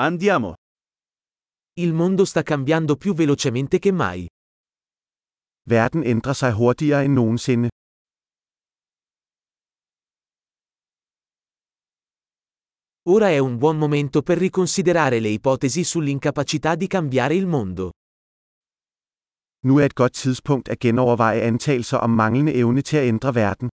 [0.00, 0.54] Andiamo.
[1.80, 4.28] Il mondo sta cambiando più velocemente che mai.
[5.68, 7.68] Verden ændrer sig hurtigere end nogensinde.
[13.08, 17.90] Ora è un buon momento per riconsiderare le ipotesi sull'incapacità di cambiare il mondo.
[19.66, 23.68] Nu er et godt tidspunkt at genoverveje antagelser om manglende evne til at ændre verden.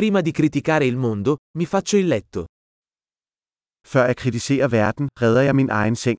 [0.00, 2.44] Prima di criticare il mondo, mi faccio il letto.
[3.92, 6.16] Før jeg kritiserer verden, redder jeg min egen seng.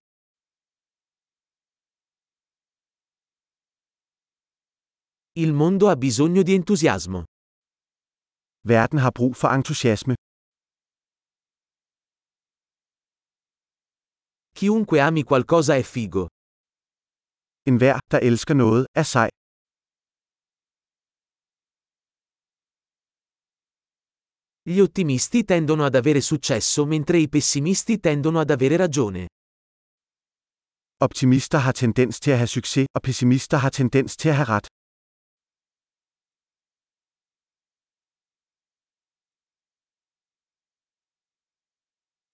[5.44, 7.24] Il mondo ha bisogno di entusiasmo.
[8.72, 10.14] Verden har brug for entusiasme.
[14.58, 16.28] Chiunque ami qualcosa è figo.
[17.70, 19.30] Enhver, der elsker noget, er sej.
[24.64, 29.28] Gli ottimisti tendono ad avere successo mentre i pessimisti tendono ad avere ragione.
[31.04, 34.68] Optimister har tendens til at have succes, og pessimister har tendens til at have ret.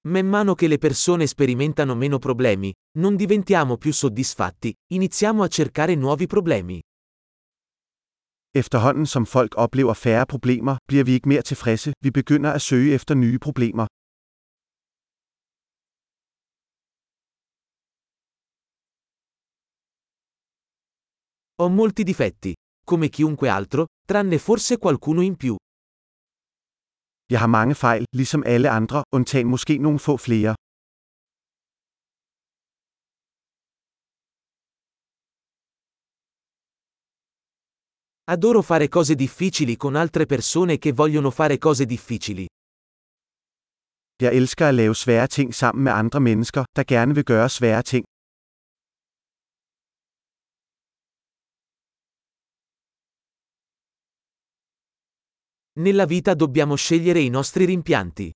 [0.08, 5.96] Man mano che le persone sperimentano meno problemi, non diventiamo più soddisfatti, iniziamo a cercare
[5.96, 6.82] nuovi problemi.
[8.56, 12.94] Efterhånden som folk oplever færre problemer, bliver vi ikke mere tilfredse, vi begynder at søge
[12.94, 13.86] efter nye problemer.
[21.60, 22.54] Ho molti difetti,
[22.90, 25.58] come chiunque altro, tranne forse qualcuno in più.
[27.32, 30.56] Jeg har mange fejl, ligesom alle andre, undtagen måske nogle få flere.
[38.30, 42.46] Adoro fare cose difficili con altre persone che vogliono fare cose difficili.
[44.22, 47.82] Jeg elsker at lave svære ting sammen med andre mennesker, der gerne vil gøre svære
[47.84, 48.04] ting.
[55.80, 58.32] Nella vita dobbiamo scegliere i nostri rimpianti.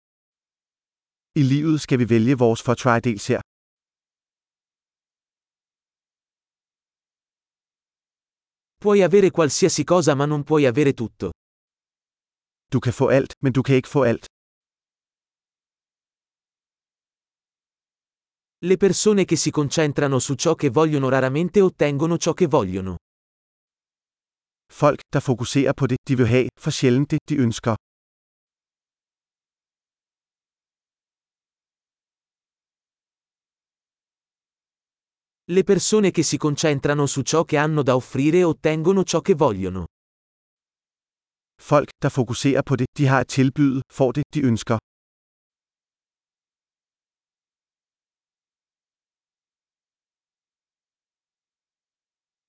[1.35, 3.50] I livet skal vi vælge vores fortrædelsher.
[8.81, 11.29] Puoi avere qualsiasi cosa ma non puoi avere tutto.
[12.67, 14.25] Du kan få alt, men du kan ikke få alt.
[18.65, 22.95] Le persone che si concentrano su ciò che vogliono raramente ottengono ciò che vogliono.
[24.73, 27.75] Folk, der fokuserer på det, de vil have, for sjældent det, de ønsker.
[35.51, 39.85] Le persone che si concentrano su ciò che hanno da offrire ottengono ciò che vogliono.
[41.61, 44.77] Folk, der fokuserer på det, de har at tilbyde, får det, de ønsker.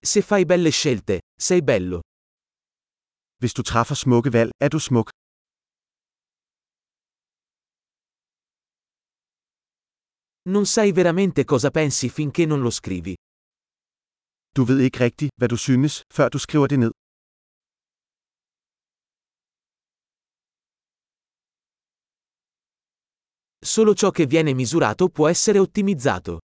[0.04, 2.00] Se fai belle scelte, sei bello.
[3.40, 5.10] Hvis du træffer smukke valg, er du smuk.
[10.48, 13.14] Non sai veramente cosa pensi finché non lo scrivi.
[14.50, 16.90] Du ved ikke rigtigt, hvad du synes, før du skriver det ned.
[23.64, 26.38] Solo ciò che viene misurato può essere ottimizzato.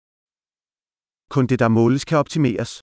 [1.28, 2.78] Kun det, der måles, kan optimeres.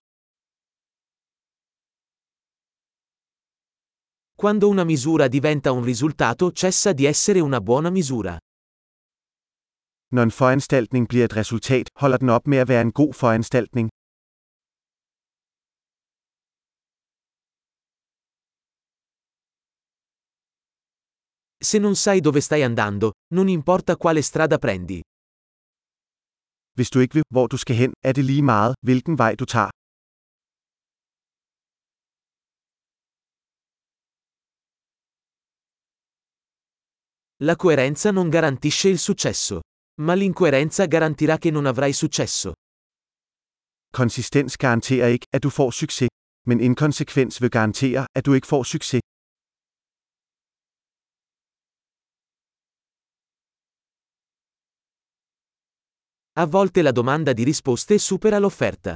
[4.34, 8.38] Quando una misura diventa un risultato cessa di essere una buona misura.
[10.16, 13.88] Når en foranstaltning bliver et resultat, holder den op med at være en god foranstaltning.
[21.70, 25.00] Se non sai dove stai andando, non importa quale strada prendi.
[26.78, 29.46] Hvis du ikke ved, hvor du skal hen, er det lige meget, hvilken vej du
[29.46, 29.70] tager.
[37.48, 39.62] La coerenza non garantisce il successo.
[40.08, 42.54] Ma l'incoerenza garantirà che non avrai successo.
[43.94, 46.10] Konsistens garanterer ikke, at du får succes.
[46.46, 49.02] Men inkonsekvens vil garantere, at du ikke får succes.
[56.36, 58.96] A volte la domanda di risposte supera l'offerta.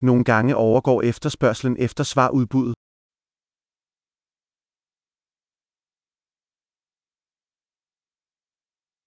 [0.00, 2.74] Nogle gange overgår efterspørgselen efter svarudbuddet.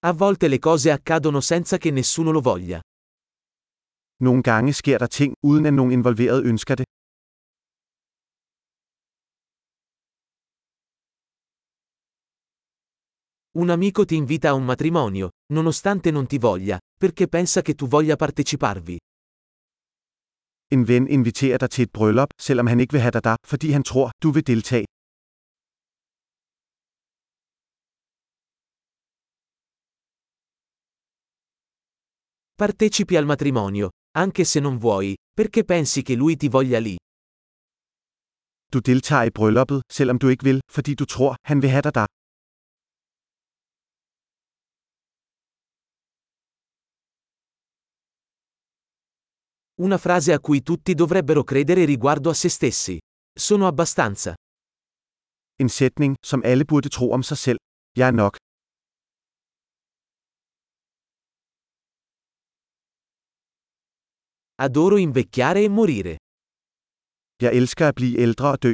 [0.01, 2.79] A volte le cose accadono senza che nessuno lo voglia.
[4.21, 6.85] Nogle gange sker der ting, uden at nogen involveret ønsker det.
[13.51, 17.87] Un amico ti invita a un matrimonio, nonostante non ti voglia, perché pensa che tu
[17.87, 18.97] voglia parteciparvi.
[20.71, 23.71] En ven inviterer dig til et bryllup, selvom han ikke vil have dig der, fordi
[23.71, 24.85] han tror, du vil deltage.
[32.59, 36.97] Partecipi al matrimonio, anche se non vuoi, perché pensi che lui ti voglia lì.
[38.69, 41.93] Du deltager i brylluppet, selvom du ikke vil, fordi du tror, han vil have dig
[41.93, 42.05] der.
[49.77, 52.97] Una frase a cui tutti dovrebbero credere riguardo a se stessi.
[53.39, 54.33] Sono abbastanza.
[55.59, 57.57] En sætning, som alle burde tro om sig selv.
[57.95, 58.35] Jeg er nok.
[64.61, 66.17] Adoro invecchiare e morire.
[67.41, 68.73] Jeg elsker at blive ældre og dø.